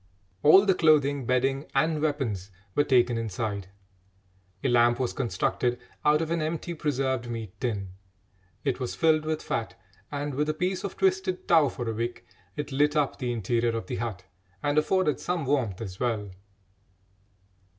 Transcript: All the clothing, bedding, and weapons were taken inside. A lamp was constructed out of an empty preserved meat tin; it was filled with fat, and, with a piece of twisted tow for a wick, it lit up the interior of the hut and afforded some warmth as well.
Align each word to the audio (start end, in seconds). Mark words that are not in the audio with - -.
All 0.41 0.65
the 0.65 0.73
clothing, 0.73 1.27
bedding, 1.27 1.67
and 1.75 2.01
weapons 2.01 2.49
were 2.73 2.83
taken 2.83 3.19
inside. 3.19 3.67
A 4.63 4.67
lamp 4.67 4.99
was 4.99 5.13
constructed 5.13 5.77
out 6.03 6.23
of 6.23 6.31
an 6.31 6.41
empty 6.41 6.73
preserved 6.73 7.29
meat 7.29 7.53
tin; 7.61 7.89
it 8.63 8.79
was 8.79 8.95
filled 8.95 9.25
with 9.25 9.43
fat, 9.43 9.79
and, 10.11 10.33
with 10.33 10.49
a 10.49 10.55
piece 10.55 10.83
of 10.83 10.97
twisted 10.97 11.47
tow 11.47 11.69
for 11.69 11.87
a 11.87 11.93
wick, 11.93 12.25
it 12.55 12.71
lit 12.71 12.95
up 12.95 13.19
the 13.19 13.31
interior 13.31 13.77
of 13.77 13.85
the 13.85 13.97
hut 13.97 14.23
and 14.63 14.79
afforded 14.79 15.19
some 15.19 15.45
warmth 15.45 15.79
as 15.81 15.99
well. 15.99 16.31